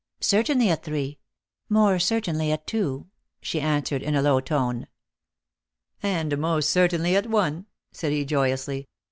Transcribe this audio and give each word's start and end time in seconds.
"Certainly 0.19 0.69
at 0.71 0.83
three; 0.83 1.19
more 1.69 1.99
certainly 1.99 2.51
at 2.51 2.65
two," 2.65 3.11
she 3.39 3.61
answered 3.61 4.01
in 4.01 4.15
a 4.15 4.21
low 4.23 4.39
tone." 4.39 4.87
And 6.01 6.39
most 6.39 6.71
certainly 6.71 7.15
at 7.15 7.27
one," 7.29 7.67
said 7.91 8.11
he 8.11 8.25
joyously. 8.25 8.87